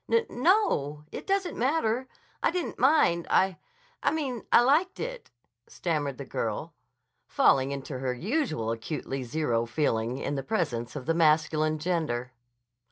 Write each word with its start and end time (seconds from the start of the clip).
"N 0.11 0.25
no. 0.31 1.03
It 1.11 1.27
doesn't 1.27 1.55
matter. 1.55 2.07
I 2.41 2.49
didn't 2.49 2.79
mind. 2.79 3.27
I—I 3.29 4.09
mean, 4.11 4.47
I 4.51 4.61
liked 4.61 4.99
it," 4.99 5.29
stammered 5.67 6.17
the 6.17 6.25
girl, 6.25 6.73
falling 7.27 7.69
into 7.71 7.99
her 7.99 8.11
usual 8.11 8.71
acutely 8.71 9.21
zero 9.21 9.67
feeling 9.67 10.17
in 10.17 10.33
the 10.33 10.41
presence 10.41 10.95
of 10.95 11.05
the 11.05 11.13
masculine 11.13 11.77
gender. 11.77 12.31